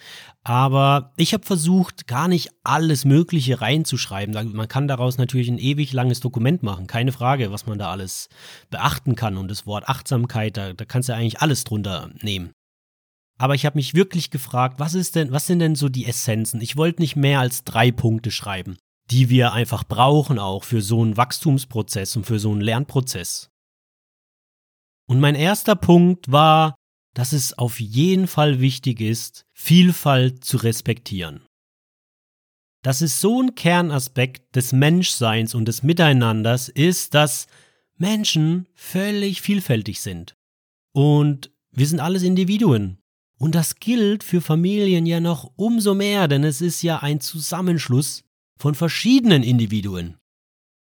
Aber 0.45 1.11
ich 1.17 1.33
habe 1.33 1.47
versucht, 1.47 2.07
gar 2.07 2.29
nicht 2.29 2.51
alles 2.65 3.07
Mögliche 3.07 3.63
reinzuschreiben. 3.63 4.53
Man 4.53 4.69
kann 4.69 4.89
daraus 4.89 5.17
natürlich 5.17 5.49
ein 5.49 5.57
ewig 5.57 5.95
langes 5.95 6.21
Dokument 6.21 6.63
machen. 6.63 6.87
Keine 6.87 7.13
Frage, 7.13 7.51
was 7.51 7.65
man 7.65 7.79
da 7.79 7.91
alles 7.91 8.29
beachten 8.69 9.15
kann. 9.17 9.39
Und 9.39 9.51
das 9.51 9.67
Wort 9.67 9.89
Achtsamkeit, 9.89 10.59
da, 10.59 10.75
da 10.75 10.85
kannst 10.85 11.09
du 11.09 11.15
eigentlich 11.15 11.41
alles 11.41 11.65
drunter 11.65 12.11
nehmen. 12.21 12.51
Aber 13.39 13.55
ich 13.55 13.65
habe 13.65 13.79
mich 13.79 13.95
wirklich 13.95 14.31
gefragt, 14.31 14.79
was 14.79 14.93
ist 14.93 15.17
denn, 15.17 15.33
was 15.33 15.47
sind 15.47 15.61
denn 15.61 15.75
so 15.75 15.89
die 15.89 16.05
Essenzen? 16.05 16.61
Ich 16.61 16.77
wollte 16.77 17.01
nicht 17.01 17.17
mehr 17.17 17.41
als 17.41 17.65
drei 17.65 17.91
Punkte 17.91 18.31
schreiben, 18.31 18.77
die 19.11 19.31
wir 19.31 19.55
einfach 19.55 19.85
brauchen 19.85 20.39
auch 20.39 20.65
für 20.65 20.83
so 20.83 21.01
einen 21.01 21.17
Wachstumsprozess 21.17 22.17
und 22.17 22.27
für 22.27 22.39
so 22.39 22.51
einen 22.51 22.61
Lernprozess. 22.61 23.49
Und 25.09 25.21
mein 25.21 25.37
erster 25.37 25.75
Punkt 25.75 26.31
war, 26.31 26.75
dass 27.15 27.33
es 27.33 27.57
auf 27.59 27.81
jeden 27.81 28.27
Fall 28.27 28.61
wichtig 28.61 29.01
ist, 29.01 29.45
Vielfalt 29.53 30.45
zu 30.45 30.57
respektieren. 30.57 31.43
Das 32.83 33.01
ist 33.01 33.21
so 33.21 33.41
ein 33.41 33.55
Kernaspekt 33.55 34.57
des 34.57 34.73
Menschseins 34.73 35.55
und 35.55 35.67
des 35.67 35.83
Miteinanders 35.83 36.69
ist, 36.69 37.15
dass 37.15 37.47
Menschen 37.97 38.67
völlig 38.75 39.41
vielfältig 39.41 40.01
sind. 40.01 40.35
Und 40.93 41.53
wir 41.71 41.87
sind 41.87 42.01
alles 42.01 42.23
Individuen. 42.23 42.99
Und 43.39 43.55
das 43.55 43.77
gilt 43.77 44.25
für 44.25 44.41
Familien 44.41 45.07
ja 45.07 45.21
noch 45.21 45.53
umso 45.57 45.95
mehr, 45.95 46.29
denn 46.29 46.45
es 46.45 46.61
ist 46.61 46.83
ja 46.83 46.99
ein 46.99 47.21
Zusammenschluss 47.21 48.25
von 48.59 48.75
verschiedenen 48.75 49.43
Individuen. 49.43 50.17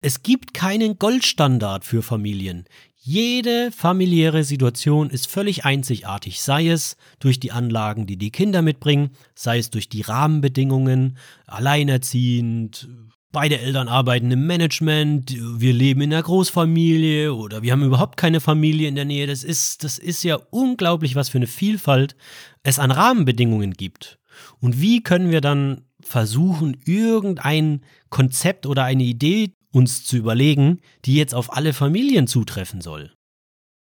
Es 0.01 0.23
gibt 0.23 0.53
keinen 0.53 0.99
Goldstandard 0.99 1.85
für 1.85 2.03
Familien. 2.03 2.65
Jede 3.07 3.71
familiäre 3.71 4.45
Situation 4.45 5.11
ist 5.11 5.27
völlig 5.27 5.67
einzigartig, 5.67 6.41
sei 6.41 6.69
es 6.69 6.97
durch 7.19 7.39
die 7.39 7.53
Anlagen, 7.53 8.07
die 8.07 8.17
die 8.17 8.31
Kinder 8.31 8.63
mitbringen, 8.63 9.11
sei 9.35 9.59
es 9.59 9.69
durch 9.69 9.91
die 9.91 10.01
Rahmenbedingungen, 10.01 11.19
alleinerziehend, 11.47 12.89
beide 13.31 13.59
Eltern 13.59 13.89
arbeiten 13.89 14.31
im 14.31 14.47
Management, 14.47 15.37
wir 15.39 15.75
leben 15.75 16.01
in 16.01 16.15
einer 16.15 16.23
Großfamilie 16.23 17.35
oder 17.35 17.61
wir 17.61 17.73
haben 17.73 17.85
überhaupt 17.85 18.17
keine 18.17 18.41
Familie 18.41 18.89
in 18.89 18.95
der 18.95 19.05
Nähe. 19.05 19.27
Das 19.27 19.45
ist, 19.45 19.85
das 19.85 19.99
ist 19.99 20.25
ja 20.25 20.37
unglaublich, 20.49 21.15
was 21.15 21.29
für 21.29 21.37
eine 21.37 21.47
Vielfalt 21.47 22.17
es 22.63 22.79
an 22.79 22.91
Rahmenbedingungen 22.91 23.75
gibt. 23.75 24.19
Und 24.61 24.81
wie 24.81 25.03
können 25.03 25.31
wir 25.31 25.43
dann 25.43 25.83
versuchen, 26.01 26.79
irgendein 26.87 27.83
Konzept 28.09 28.65
oder 28.65 28.85
eine 28.85 29.03
Idee 29.03 29.53
uns 29.75 30.05
zu 30.05 30.17
überlegen, 30.17 30.81
die 31.05 31.15
jetzt 31.15 31.35
auf 31.35 31.53
alle 31.53 31.73
Familien 31.73 32.27
zutreffen 32.27 32.81
soll. 32.81 33.13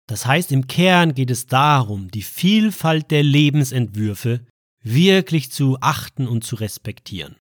Das 0.08 0.25
heißt, 0.25 0.51
im 0.51 0.67
Kern 0.67 1.13
geht 1.13 1.32
es 1.32 1.48
darum, 1.48 2.10
die 2.10 2.22
Vielfalt 2.22 3.12
der 3.12 3.24
Lebensentwürfe 3.24 4.46
wirklich 4.82 5.51
zu 5.51 5.77
achten 5.82 6.27
und 6.27 6.44
zu 6.44 6.56
respektieren. 6.56 7.36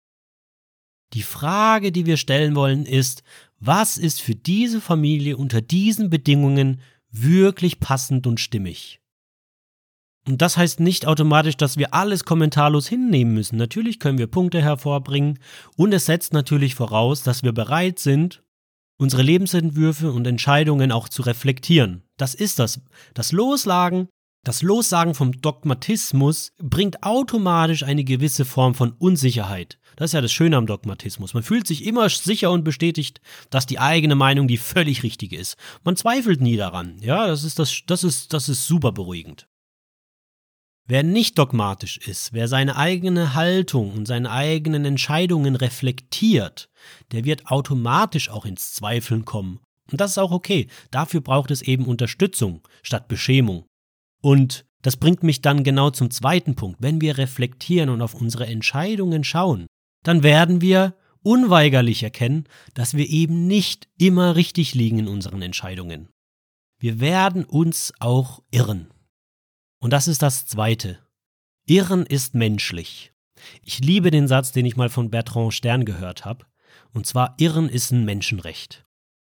Die 1.12 1.22
Frage, 1.22 1.92
die 1.92 2.06
wir 2.06 2.16
stellen 2.16 2.56
wollen, 2.56 2.84
ist, 2.84 3.22
was 3.58 3.96
ist 3.96 4.20
für 4.20 4.34
diese 4.34 4.80
Familie 4.80 5.36
unter 5.36 5.62
diesen 5.62 6.10
Bedingungen 6.10 6.80
wirklich 7.10 7.78
passend 7.78 8.26
und 8.26 8.40
stimmig? 8.40 9.00
Und 10.26 10.42
das 10.42 10.56
heißt 10.56 10.80
nicht 10.80 11.06
automatisch, 11.06 11.56
dass 11.56 11.76
wir 11.76 11.94
alles 11.94 12.24
kommentarlos 12.24 12.88
hinnehmen 12.88 13.32
müssen. 13.32 13.56
Natürlich 13.56 14.00
können 14.00 14.18
wir 14.18 14.26
Punkte 14.26 14.60
hervorbringen 14.60 15.38
und 15.76 15.94
es 15.94 16.06
setzt 16.06 16.32
natürlich 16.32 16.74
voraus, 16.74 17.22
dass 17.22 17.44
wir 17.44 17.52
bereit 17.52 18.00
sind, 18.00 18.42
unsere 18.98 19.22
Lebensentwürfe 19.22 20.10
und 20.10 20.26
Entscheidungen 20.26 20.90
auch 20.90 21.08
zu 21.08 21.22
reflektieren. 21.22 22.02
Das 22.16 22.34
ist 22.34 22.58
das. 22.58 22.80
Das 23.14 23.30
Loslagen, 23.30 24.08
das 24.42 24.62
Lossagen 24.62 25.14
vom 25.14 25.32
Dogmatismus 25.32 26.52
bringt 26.58 27.02
automatisch 27.04 27.84
eine 27.84 28.04
gewisse 28.04 28.44
Form 28.44 28.74
von 28.74 28.92
Unsicherheit. 28.92 29.78
Das 29.96 30.10
ist 30.10 30.14
ja 30.14 30.20
das 30.20 30.32
Schöne 30.32 30.56
am 30.56 30.66
Dogmatismus. 30.66 31.34
Man 31.34 31.42
fühlt 31.42 31.66
sich 31.66 31.86
immer 31.86 32.08
sicher 32.08 32.50
und 32.50 32.64
bestätigt, 32.64 33.20
dass 33.50 33.66
die 33.66 33.78
eigene 33.78 34.14
Meinung 34.14 34.48
die 34.48 34.58
völlig 34.58 35.02
richtige 35.02 35.36
ist. 35.36 35.56
Man 35.84 35.96
zweifelt 35.96 36.40
nie 36.40 36.56
daran. 36.56 36.96
Ja, 37.00 37.26
das 37.26 37.44
ist 37.44 37.58
das, 37.58 37.82
das 37.86 38.02
ist, 38.02 38.32
das 38.32 38.48
ist 38.48 38.66
super 38.66 38.92
beruhigend. 38.92 39.46
Wer 40.88 41.02
nicht 41.02 41.36
dogmatisch 41.38 41.98
ist, 41.98 42.32
wer 42.32 42.46
seine 42.46 42.76
eigene 42.76 43.34
Haltung 43.34 43.92
und 43.92 44.06
seine 44.06 44.30
eigenen 44.30 44.84
Entscheidungen 44.84 45.56
reflektiert, 45.56 46.68
der 47.10 47.24
wird 47.24 47.48
automatisch 47.48 48.30
auch 48.30 48.44
ins 48.46 48.72
Zweifeln 48.72 49.24
kommen. 49.24 49.58
Und 49.90 50.00
das 50.00 50.12
ist 50.12 50.18
auch 50.18 50.30
okay. 50.30 50.68
Dafür 50.92 51.20
braucht 51.20 51.50
es 51.50 51.62
eben 51.62 51.86
Unterstützung 51.86 52.62
statt 52.82 53.08
Beschämung. 53.08 53.66
Und 54.22 54.64
das 54.82 54.96
bringt 54.96 55.24
mich 55.24 55.42
dann 55.42 55.64
genau 55.64 55.90
zum 55.90 56.12
zweiten 56.12 56.54
Punkt. 56.54 56.80
Wenn 56.80 57.00
wir 57.00 57.18
reflektieren 57.18 57.88
und 57.88 58.00
auf 58.00 58.14
unsere 58.14 58.46
Entscheidungen 58.46 59.24
schauen, 59.24 59.66
dann 60.04 60.22
werden 60.22 60.60
wir 60.60 60.94
unweigerlich 61.22 62.04
erkennen, 62.04 62.44
dass 62.74 62.94
wir 62.94 63.08
eben 63.08 63.48
nicht 63.48 63.88
immer 63.98 64.36
richtig 64.36 64.74
liegen 64.74 65.00
in 65.00 65.08
unseren 65.08 65.42
Entscheidungen. 65.42 66.08
Wir 66.78 67.00
werden 67.00 67.44
uns 67.44 67.92
auch 67.98 68.42
irren. 68.52 68.88
Und 69.78 69.92
das 69.92 70.08
ist 70.08 70.22
das 70.22 70.46
Zweite. 70.46 70.98
Irren 71.66 72.06
ist 72.06 72.34
menschlich. 72.34 73.12
Ich 73.62 73.80
liebe 73.80 74.10
den 74.10 74.28
Satz, 74.28 74.52
den 74.52 74.66
ich 74.66 74.76
mal 74.76 74.88
von 74.88 75.10
Bertrand 75.10 75.52
Stern 75.52 75.84
gehört 75.84 76.24
habe. 76.24 76.46
Und 76.92 77.06
zwar, 77.06 77.34
Irren 77.38 77.68
ist 77.68 77.90
ein 77.90 78.04
Menschenrecht. 78.04 78.86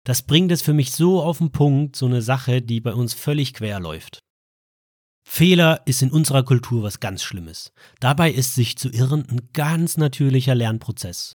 Das 0.04 0.24
bringt 0.24 0.52
es 0.52 0.62
für 0.62 0.74
mich 0.74 0.92
so 0.92 1.22
auf 1.22 1.38
den 1.38 1.52
Punkt, 1.52 1.96
so 1.96 2.08
eine 2.08 2.22
Sache, 2.22 2.62
die 2.62 2.82
bei 2.82 2.94
uns 2.94 3.14
völlig 3.14 3.54
quer 3.54 3.80
läuft. 3.80 4.24
Fehler 5.24 5.82
ist 5.86 6.02
in 6.02 6.12
unserer 6.12 6.44
Kultur 6.44 6.82
was 6.84 7.00
ganz 7.00 7.22
Schlimmes. 7.24 7.72
Dabei 8.00 8.32
ist 8.32 8.56
sich 8.56 8.78
zu 8.78 8.90
irren 8.90 9.28
ein 9.30 9.50
ganz 9.54 9.98
natürlicher 9.98 10.56
Lernprozess. 10.56 11.38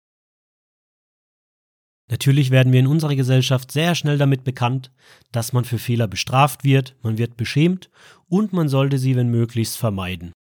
Natürlich 2.09 2.51
werden 2.51 2.73
wir 2.73 2.79
in 2.79 2.87
unserer 2.87 3.15
Gesellschaft 3.15 3.71
sehr 3.71 3.95
schnell 3.95 4.17
damit 4.17 4.43
bekannt, 4.43 4.91
dass 5.31 5.53
man 5.53 5.65
für 5.65 5.79
Fehler 5.79 6.07
bestraft 6.07 6.63
wird, 6.63 6.95
man 7.01 7.17
wird 7.17 7.37
beschämt 7.37 7.89
und 8.27 8.53
man 8.53 8.67
sollte 8.69 8.97
sie, 8.97 9.15
wenn 9.15 9.29
möglichst, 9.29 9.77
vermeiden. 9.77 10.33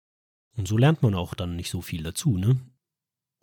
Und 0.57 0.67
so 0.67 0.77
lernt 0.77 1.03
man 1.03 1.15
auch 1.15 1.35
dann 1.35 1.57
nicht 1.57 1.71
so 1.71 1.81
viel 1.81 2.03
dazu, 2.03 2.37
ne? 2.37 2.59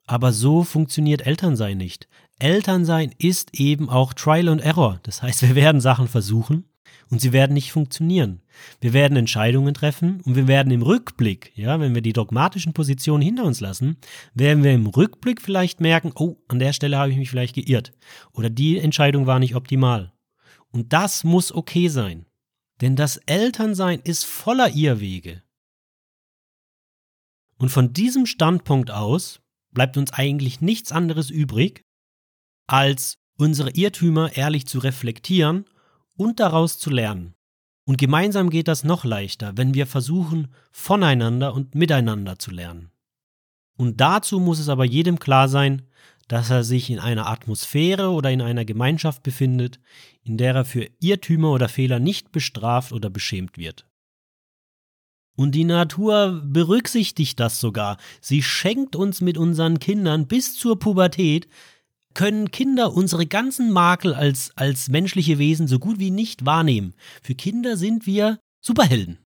Aber 0.05 0.31
so 0.31 0.63
funktioniert 0.63 1.27
Elternsein 1.27 1.77
nicht. 1.77 2.07
Elternsein 2.39 3.13
ist 3.17 3.59
eben 3.59 3.89
auch 3.89 4.13
Trial 4.13 4.47
and 4.47 4.61
Error. 4.61 4.99
Das 5.03 5.21
heißt, 5.21 5.41
wir 5.41 5.55
werden 5.55 5.81
Sachen 5.81 6.07
versuchen 6.07 6.63
und 7.09 7.21
sie 7.21 7.33
werden 7.33 7.53
nicht 7.53 7.71
funktionieren. 7.71 8.41
Wir 8.81 8.93
werden 8.93 9.17
Entscheidungen 9.17 9.73
treffen 9.73 10.21
und 10.21 10.35
wir 10.35 10.47
werden 10.47 10.71
im 10.71 10.81
Rückblick, 10.81 11.51
ja, 11.55 11.79
wenn 11.79 11.95
wir 11.95 12.01
die 12.01 12.13
dogmatischen 12.13 12.73
Positionen 12.73 13.21
hinter 13.21 13.43
uns 13.43 13.59
lassen, 13.59 13.97
werden 14.33 14.63
wir 14.63 14.73
im 14.73 14.87
Rückblick 14.87 15.41
vielleicht 15.41 15.79
merken, 15.81 16.11
oh, 16.15 16.37
an 16.47 16.59
der 16.59 16.73
Stelle 16.73 16.97
habe 16.97 17.11
ich 17.11 17.17
mich 17.17 17.29
vielleicht 17.29 17.55
geirrt 17.55 17.91
oder 18.33 18.49
die 18.49 18.77
Entscheidung 18.77 19.25
war 19.27 19.39
nicht 19.39 19.55
optimal. 19.55 20.13
Und 20.71 20.93
das 20.93 21.23
muss 21.23 21.51
okay 21.51 21.87
sein. 21.87 22.25
Denn 22.81 22.95
das 22.95 23.17
Elternsein 23.17 24.01
ist 24.01 24.25
voller 24.25 24.75
Irrwege. 24.75 25.41
Und 27.57 27.69
von 27.69 27.93
diesem 27.93 28.25
Standpunkt 28.25 28.91
aus 28.91 29.41
bleibt 29.71 29.97
uns 29.97 30.13
eigentlich 30.13 30.61
nichts 30.61 30.91
anderes 30.91 31.29
übrig, 31.29 31.83
als 32.67 33.17
unsere 33.37 33.71
Irrtümer 33.71 34.35
ehrlich 34.35 34.67
zu 34.67 34.79
reflektieren 34.79 35.65
und 36.17 36.39
daraus 36.39 36.79
zu 36.79 36.89
lernen. 36.89 37.33
Und 37.85 37.97
gemeinsam 37.97 38.49
geht 38.49 38.67
das 38.67 38.83
noch 38.83 39.05
leichter, 39.05 39.53
wenn 39.55 39.73
wir 39.73 39.87
versuchen, 39.87 40.49
voneinander 40.71 41.53
und 41.53 41.73
miteinander 41.73 42.37
zu 42.37 42.51
lernen. 42.51 42.91
Und 43.77 44.01
dazu 44.01 44.39
muss 44.39 44.59
es 44.59 44.67
aber 44.67 44.83
jedem 44.83 45.19
klar 45.19 45.47
sein, 45.47 45.83
dass 46.27 46.49
er 46.49 46.63
sich 46.63 46.89
in 46.89 46.99
einer 46.99 47.27
Atmosphäre 47.27 48.09
oder 48.09 48.31
in 48.31 48.41
einer 48.41 48.65
Gemeinschaft 48.65 49.23
befindet, 49.23 49.79
in 50.23 50.37
der 50.37 50.53
er 50.53 50.65
für 50.65 50.89
Irrtümer 50.99 51.51
oder 51.51 51.69
Fehler 51.69 51.99
nicht 51.99 52.31
bestraft 52.31 52.91
oder 52.91 53.09
beschämt 53.09 53.57
wird. 53.57 53.87
Und 55.37 55.53
die 55.53 55.63
Natur 55.63 56.41
berücksichtigt 56.43 57.39
das 57.39 57.59
sogar. 57.59 57.97
Sie 58.19 58.41
schenkt 58.41 58.95
uns 58.95 59.21
mit 59.21 59.37
unseren 59.37 59.79
Kindern 59.79 60.27
bis 60.27 60.57
zur 60.57 60.79
Pubertät 60.79 61.47
können 62.17 62.49
Kinder 62.49 62.93
unsere 62.93 63.27
ganzen 63.27 63.71
Makel 63.71 64.15
als, 64.15 64.51
als 64.55 64.89
menschliche 64.89 65.37
Wesen 65.37 65.67
so 65.67 65.77
gut 65.77 65.99
wie 65.99 66.09
nicht 66.09 66.47
wahrnehmen. 66.47 66.95
Für 67.21 67.35
Kinder 67.35 67.77
sind 67.77 68.07
wir 68.07 68.39
Superhelden. 68.59 69.19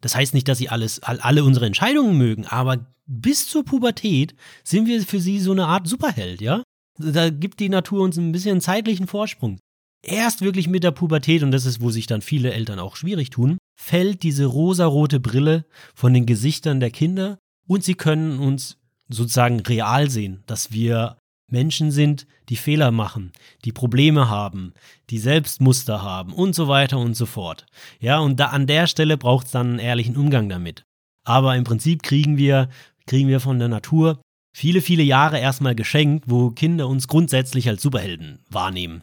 Das 0.00 0.16
heißt 0.16 0.34
nicht, 0.34 0.48
dass 0.48 0.58
sie 0.58 0.68
alles, 0.68 1.00
alle 1.04 1.44
unsere 1.44 1.66
Entscheidungen 1.66 2.18
mögen, 2.18 2.44
aber 2.44 2.86
bis 3.06 3.48
zur 3.48 3.64
Pubertät 3.64 4.34
sind 4.64 4.88
wir 4.88 5.00
für 5.02 5.20
sie 5.20 5.38
so 5.38 5.52
eine 5.52 5.66
Art 5.66 5.86
Superheld, 5.86 6.40
ja? 6.40 6.64
Da 6.98 7.30
gibt 7.30 7.60
die 7.60 7.68
Natur 7.68 8.02
uns 8.02 8.16
ein 8.16 8.32
bisschen 8.32 8.60
zeitlichen 8.60 9.06
Vorsprung. 9.06 9.60
Erst 10.02 10.42
wirklich 10.42 10.66
mit 10.66 10.82
der 10.82 10.90
Pubertät, 10.90 11.44
und 11.44 11.52
das 11.52 11.66
ist, 11.66 11.80
wo 11.80 11.90
sich 11.90 12.08
dann 12.08 12.20
viele 12.20 12.52
Eltern 12.52 12.80
auch 12.80 12.96
schwierig 12.96 13.30
tun, 13.30 13.58
fällt 13.80 14.24
diese 14.24 14.46
rosarote 14.46 15.20
Brille 15.20 15.66
von 15.94 16.12
den 16.12 16.26
Gesichtern 16.26 16.80
der 16.80 16.90
Kinder 16.90 17.38
und 17.68 17.84
sie 17.84 17.94
können 17.94 18.40
uns 18.40 18.76
sozusagen 19.08 19.60
real 19.60 20.10
sehen, 20.10 20.42
dass 20.46 20.72
wir 20.72 21.16
Menschen 21.50 21.90
sind, 21.90 22.26
die 22.48 22.56
Fehler 22.56 22.90
machen, 22.90 23.32
die 23.64 23.72
Probleme 23.72 24.28
haben, 24.28 24.72
die 25.10 25.18
Selbstmuster 25.18 26.02
haben 26.02 26.32
und 26.32 26.54
so 26.54 26.68
weiter 26.68 26.98
und 26.98 27.14
so 27.14 27.26
fort. 27.26 27.66
Ja, 28.00 28.18
und 28.18 28.40
da 28.40 28.46
an 28.46 28.66
der 28.66 28.86
Stelle 28.86 29.16
braucht 29.16 29.46
es 29.46 29.52
dann 29.52 29.70
einen 29.70 29.78
ehrlichen 29.78 30.16
Umgang 30.16 30.48
damit. 30.48 30.84
Aber 31.24 31.56
im 31.56 31.64
Prinzip 31.64 32.02
kriegen 32.02 32.36
wir, 32.36 32.68
kriegen 33.06 33.28
wir 33.28 33.40
von 33.40 33.58
der 33.58 33.68
Natur 33.68 34.20
viele, 34.54 34.80
viele 34.80 35.02
Jahre 35.02 35.38
erstmal 35.38 35.74
geschenkt, 35.74 36.26
wo 36.28 36.50
Kinder 36.50 36.88
uns 36.88 37.08
grundsätzlich 37.08 37.68
als 37.68 37.82
Superhelden 37.82 38.44
wahrnehmen. 38.50 39.02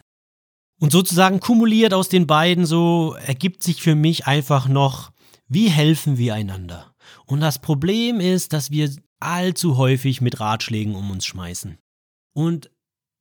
Und 0.80 0.90
sozusagen 0.90 1.38
kumuliert 1.38 1.94
aus 1.94 2.08
den 2.08 2.26
beiden 2.26 2.66
so 2.66 3.14
ergibt 3.24 3.62
sich 3.62 3.82
für 3.82 3.94
mich 3.94 4.26
einfach 4.26 4.66
noch, 4.66 5.12
wie 5.48 5.68
helfen 5.68 6.18
wir 6.18 6.34
einander? 6.34 6.92
Und 7.26 7.40
das 7.40 7.60
Problem 7.60 8.18
ist, 8.18 8.52
dass 8.52 8.70
wir 8.70 8.90
allzu 9.20 9.76
häufig 9.76 10.20
mit 10.20 10.40
Ratschlägen 10.40 10.94
um 10.94 11.10
uns 11.10 11.26
schmeißen. 11.26 11.78
Und 12.32 12.70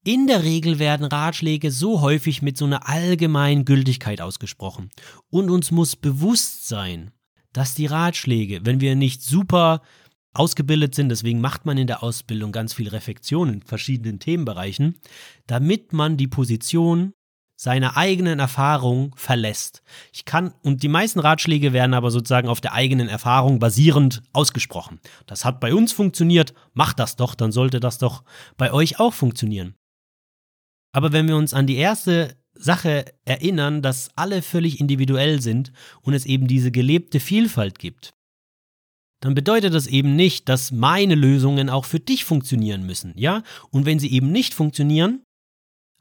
in 0.03 0.25
der 0.25 0.43
Regel 0.43 0.79
werden 0.79 1.05
Ratschläge 1.05 1.71
so 1.71 2.01
häufig 2.01 2.41
mit 2.41 2.57
so 2.57 2.65
einer 2.65 2.89
allgemeinen 2.89 3.65
Gültigkeit 3.65 4.19
ausgesprochen. 4.19 4.89
Und 5.29 5.49
uns 5.49 5.69
muss 5.69 5.95
bewusst 5.95 6.67
sein, 6.67 7.11
dass 7.53 7.75
die 7.75 7.85
Ratschläge, 7.85 8.65
wenn 8.65 8.81
wir 8.81 8.95
nicht 8.95 9.21
super 9.21 9.81
ausgebildet 10.33 10.95
sind, 10.95 11.09
deswegen 11.09 11.41
macht 11.41 11.65
man 11.65 11.77
in 11.77 11.87
der 11.87 12.01
Ausbildung 12.01 12.51
ganz 12.51 12.73
viel 12.73 12.87
Reflexion 12.87 13.49
in 13.49 13.61
verschiedenen 13.61 14.19
Themenbereichen, 14.19 14.99
damit 15.45 15.93
man 15.93 16.17
die 16.17 16.27
Position 16.27 17.13
seiner 17.61 17.95
eigenen 17.95 18.39
Erfahrung 18.39 19.13
verlässt. 19.15 19.83
Ich 20.11 20.25
kann, 20.25 20.51
und 20.63 20.81
die 20.81 20.87
meisten 20.87 21.19
Ratschläge 21.19 21.73
werden 21.73 21.93
aber 21.93 22.09
sozusagen 22.09 22.47
auf 22.47 22.59
der 22.59 22.73
eigenen 22.73 23.07
Erfahrung 23.07 23.59
basierend 23.59 24.23
ausgesprochen. 24.33 24.99
Das 25.27 25.45
hat 25.45 25.59
bei 25.59 25.71
uns 25.71 25.91
funktioniert, 25.91 26.55
macht 26.73 26.97
das 26.97 27.17
doch, 27.17 27.35
dann 27.35 27.51
sollte 27.51 27.79
das 27.79 27.99
doch 27.99 28.23
bei 28.57 28.73
euch 28.73 28.99
auch 28.99 29.13
funktionieren. 29.13 29.75
Aber 30.91 31.11
wenn 31.11 31.27
wir 31.27 31.35
uns 31.35 31.53
an 31.53 31.67
die 31.67 31.75
erste 31.75 32.35
Sache 32.55 33.05
erinnern, 33.25 33.83
dass 33.83 34.09
alle 34.15 34.41
völlig 34.41 34.79
individuell 34.79 35.39
sind 35.39 35.71
und 36.01 36.15
es 36.15 36.25
eben 36.25 36.47
diese 36.47 36.71
gelebte 36.71 37.19
Vielfalt 37.19 37.77
gibt, 37.77 38.09
dann 39.19 39.35
bedeutet 39.35 39.75
das 39.75 39.85
eben 39.85 40.15
nicht, 40.15 40.49
dass 40.49 40.71
meine 40.71 41.13
Lösungen 41.13 41.69
auch 41.69 41.85
für 41.85 41.99
dich 41.99 42.25
funktionieren 42.25 42.87
müssen, 42.87 43.13
ja? 43.15 43.43
Und 43.69 43.85
wenn 43.85 43.99
sie 43.99 44.11
eben 44.11 44.31
nicht 44.31 44.55
funktionieren, 44.55 45.21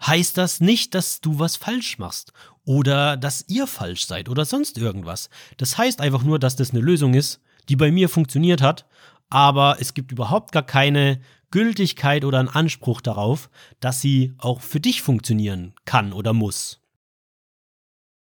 heißt 0.06 0.36
das 0.38 0.60
nicht, 0.60 0.94
dass 0.94 1.20
du 1.20 1.38
was 1.38 1.56
falsch 1.56 1.98
machst 1.98 2.32
oder 2.64 3.16
dass 3.16 3.44
ihr 3.48 3.66
falsch 3.66 4.06
seid 4.06 4.28
oder 4.28 4.44
sonst 4.44 4.78
irgendwas. 4.78 5.30
Das 5.56 5.78
heißt 5.78 6.00
einfach 6.00 6.22
nur, 6.22 6.38
dass 6.38 6.56
das 6.56 6.70
eine 6.70 6.80
Lösung 6.80 7.14
ist, 7.14 7.40
die 7.68 7.76
bei 7.76 7.90
mir 7.90 8.08
funktioniert 8.08 8.62
hat, 8.62 8.86
aber 9.28 9.76
es 9.80 9.94
gibt 9.94 10.12
überhaupt 10.12 10.52
gar 10.52 10.64
keine 10.64 11.20
Gültigkeit 11.50 12.24
oder 12.24 12.38
einen 12.38 12.48
Anspruch 12.48 13.00
darauf, 13.00 13.50
dass 13.80 14.00
sie 14.00 14.34
auch 14.38 14.60
für 14.60 14.80
dich 14.80 15.02
funktionieren 15.02 15.74
kann 15.84 16.12
oder 16.12 16.32
muss. 16.32 16.80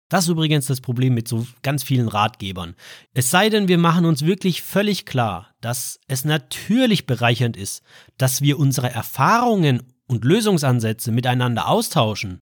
Das 0.10 0.24
ist 0.24 0.32
übrigens 0.32 0.66
das 0.66 0.82
Problem 0.82 1.14
mit 1.14 1.28
so 1.28 1.46
ganz 1.62 1.84
vielen 1.84 2.08
Ratgebern. 2.08 2.76
Es 3.14 3.30
sei 3.30 3.50
denn, 3.50 3.68
wir 3.68 3.78
machen 3.78 4.06
uns 4.06 4.26
wirklich 4.26 4.64
völlig 4.64 5.06
klar, 5.06 5.54
dass 5.62 6.00
es 6.08 6.26
natürlich 6.26 7.06
bereichernd 7.06 7.56
ist, 7.56 7.84
dass 8.18 8.42
wir 8.42 8.58
unsere 8.58 8.90
Erfahrungen 8.90 9.84
und 10.10 10.26
Lösungsansätze 10.26 11.12
miteinander 11.12 11.68
austauschen. 11.70 12.40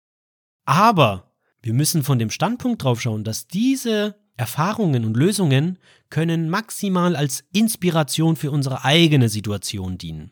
Aber 0.66 1.32
wir 1.62 1.74
müssen 1.74 2.04
von 2.04 2.20
dem 2.20 2.30
Standpunkt 2.30 2.84
drauf 2.84 3.02
schauen, 3.02 3.24
dass 3.24 3.48
diese 3.48 4.16
Erfahrungen 4.36 5.06
und 5.06 5.16
Lösungen 5.16 5.80
können 6.10 6.50
maximal 6.50 7.16
als 7.16 7.44
Inspiration 7.54 8.36
für 8.36 8.52
unsere 8.52 8.84
eigene 8.84 9.30
Situation 9.30 9.98
dienen. 9.98 10.32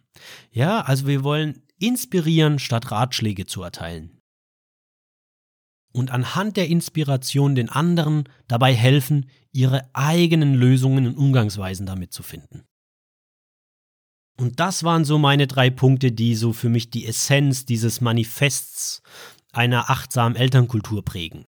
Ja, 0.51 0.81
also 0.81 1.07
wir 1.07 1.23
wollen 1.23 1.63
inspirieren, 1.79 2.59
statt 2.59 2.91
Ratschläge 2.91 3.45
zu 3.45 3.63
erteilen. 3.63 4.19
Und 5.93 6.11
anhand 6.11 6.57
der 6.57 6.67
Inspiration 6.67 7.55
den 7.55 7.69
anderen 7.69 8.27
dabei 8.47 8.73
helfen, 8.73 9.29
ihre 9.51 9.89
eigenen 9.93 10.53
Lösungen 10.53 11.07
und 11.07 11.17
Umgangsweisen 11.17 11.85
damit 11.85 12.13
zu 12.13 12.23
finden. 12.23 12.63
Und 14.37 14.59
das 14.59 14.83
waren 14.83 15.05
so 15.05 15.17
meine 15.17 15.47
drei 15.47 15.69
Punkte, 15.69 16.11
die 16.11 16.35
so 16.35 16.53
für 16.53 16.69
mich 16.69 16.89
die 16.89 17.05
Essenz 17.05 17.65
dieses 17.65 18.01
Manifests 18.01 19.01
einer 19.51 19.89
achtsamen 19.89 20.35
Elternkultur 20.35 21.03
prägen. 21.03 21.45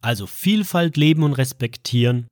Also 0.00 0.26
Vielfalt 0.26 0.96
leben 0.96 1.22
und 1.22 1.34
respektieren, 1.34 2.26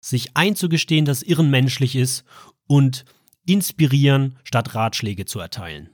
sich 0.00 0.36
einzugestehen, 0.36 1.04
dass 1.04 1.22
Irren 1.22 1.50
menschlich 1.50 1.96
ist 1.96 2.24
und 2.66 3.04
inspirieren, 3.46 4.38
statt 4.44 4.74
Ratschläge 4.74 5.24
zu 5.24 5.40
erteilen. 5.40 5.90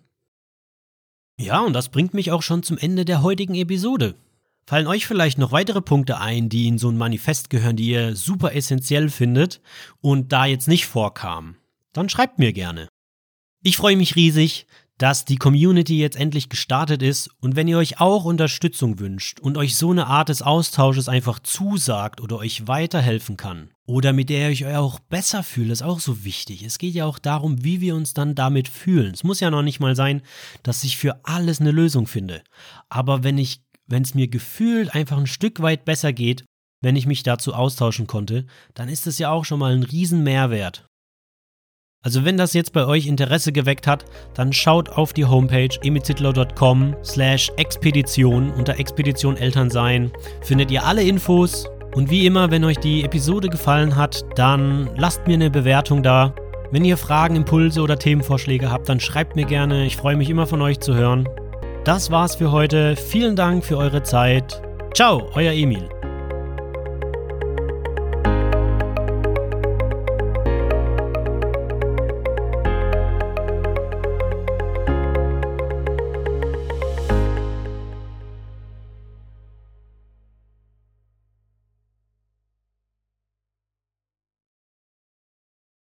Ja, 1.38 1.60
und 1.60 1.72
das 1.72 1.88
bringt 1.88 2.14
mich 2.14 2.30
auch 2.30 2.42
schon 2.42 2.62
zum 2.62 2.78
Ende 2.78 3.04
der 3.04 3.22
heutigen 3.22 3.54
Episode. 3.54 4.14
Fallen 4.66 4.86
euch 4.86 5.06
vielleicht 5.06 5.36
noch 5.38 5.52
weitere 5.52 5.82
Punkte 5.82 6.20
ein, 6.20 6.48
die 6.48 6.68
in 6.68 6.78
so 6.78 6.88
ein 6.88 6.96
Manifest 6.96 7.50
gehören, 7.50 7.76
die 7.76 7.90
ihr 7.90 8.16
super 8.16 8.54
essentiell 8.54 9.10
findet 9.10 9.60
und 10.00 10.32
da 10.32 10.46
jetzt 10.46 10.68
nicht 10.68 10.86
vorkamen? 10.86 11.58
Dann 11.94 12.10
schreibt 12.10 12.38
mir 12.38 12.52
gerne. 12.52 12.88
Ich 13.62 13.78
freue 13.78 13.96
mich 13.96 14.14
riesig, 14.14 14.66
dass 14.98 15.24
die 15.24 15.36
Community 15.36 15.98
jetzt 15.98 16.16
endlich 16.16 16.48
gestartet 16.48 17.02
ist 17.02 17.28
und 17.40 17.56
wenn 17.56 17.66
ihr 17.66 17.78
euch 17.78 18.00
auch 18.00 18.24
Unterstützung 18.24 19.00
wünscht 19.00 19.40
und 19.40 19.58
euch 19.58 19.74
so 19.76 19.90
eine 19.90 20.06
Art 20.06 20.28
des 20.28 20.42
Austausches 20.42 21.08
einfach 21.08 21.40
zusagt 21.40 22.20
oder 22.20 22.36
euch 22.36 22.68
weiterhelfen 22.68 23.36
kann 23.36 23.70
oder 23.86 24.12
mit 24.12 24.28
der 24.28 24.50
ihr 24.50 24.68
euch 24.68 24.76
auch 24.76 25.00
besser 25.00 25.42
fühlt, 25.42 25.70
ist 25.70 25.82
auch 25.82 25.98
so 25.98 26.24
wichtig. 26.24 26.62
Es 26.62 26.78
geht 26.78 26.94
ja 26.94 27.06
auch 27.06 27.18
darum, 27.18 27.64
wie 27.64 27.80
wir 27.80 27.96
uns 27.96 28.14
dann 28.14 28.34
damit 28.34 28.68
fühlen. 28.68 29.14
Es 29.14 29.24
muss 29.24 29.40
ja 29.40 29.50
noch 29.50 29.62
nicht 29.62 29.80
mal 29.80 29.96
sein, 29.96 30.22
dass 30.62 30.84
ich 30.84 30.96
für 30.96 31.24
alles 31.24 31.60
eine 31.60 31.72
Lösung 31.72 32.06
finde. 32.06 32.42
Aber 32.88 33.24
wenn 33.24 33.38
ich, 33.38 33.62
wenn 33.86 34.02
es 34.02 34.14
mir 34.14 34.28
gefühlt 34.28 34.94
einfach 34.94 35.18
ein 35.18 35.26
Stück 35.26 35.60
weit 35.60 35.84
besser 35.84 36.12
geht, 36.12 36.44
wenn 36.82 36.96
ich 36.96 37.06
mich 37.06 37.22
dazu 37.24 37.54
austauschen 37.54 38.06
konnte, 38.06 38.46
dann 38.74 38.88
ist 38.88 39.06
es 39.06 39.18
ja 39.18 39.30
auch 39.30 39.44
schon 39.44 39.58
mal 39.58 39.72
ein 39.74 39.82
riesen 39.82 40.22
Mehrwert. 40.22 40.86
Also 42.04 42.24
wenn 42.26 42.36
das 42.36 42.52
jetzt 42.52 42.74
bei 42.74 42.86
euch 42.86 43.06
Interesse 43.06 43.50
geweckt 43.50 43.86
hat, 43.86 44.04
dann 44.34 44.52
schaut 44.52 44.90
auf 44.90 45.14
die 45.14 45.24
Homepage 45.24 45.70
emizitler.com 45.82 46.94
slash 47.02 47.50
Expedition. 47.56 48.50
Unter 48.52 48.78
Expedition 48.78 49.38
Elternsein 49.38 50.12
findet 50.42 50.70
ihr 50.70 50.84
alle 50.84 51.02
Infos. 51.02 51.66
Und 51.94 52.10
wie 52.10 52.26
immer, 52.26 52.50
wenn 52.50 52.62
euch 52.64 52.76
die 52.76 53.04
Episode 53.04 53.48
gefallen 53.48 53.96
hat, 53.96 54.22
dann 54.36 54.90
lasst 54.96 55.26
mir 55.26 55.34
eine 55.34 55.50
Bewertung 55.50 56.02
da. 56.02 56.34
Wenn 56.70 56.84
ihr 56.84 56.98
Fragen, 56.98 57.36
Impulse 57.36 57.80
oder 57.80 57.98
Themenvorschläge 57.98 58.70
habt, 58.70 58.88
dann 58.88 59.00
schreibt 59.00 59.34
mir 59.34 59.46
gerne. 59.46 59.86
Ich 59.86 59.96
freue 59.96 60.16
mich 60.16 60.28
immer 60.28 60.46
von 60.46 60.60
euch 60.60 60.80
zu 60.80 60.94
hören. 60.94 61.26
Das 61.84 62.10
war's 62.10 62.34
für 62.34 62.52
heute. 62.52 62.96
Vielen 62.96 63.36
Dank 63.36 63.64
für 63.64 63.78
eure 63.78 64.02
Zeit. 64.02 64.60
Ciao, 64.92 65.30
euer 65.34 65.52
Emil. 65.52 65.88